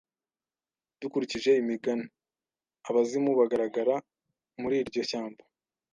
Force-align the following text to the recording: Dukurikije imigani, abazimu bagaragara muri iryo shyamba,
Dukurikije 1.01 1.51
imigani, 1.61 2.05
abazimu 2.89 3.31
bagaragara 3.39 3.95
muri 4.61 4.75
iryo 4.81 5.01
shyamba, 5.09 5.41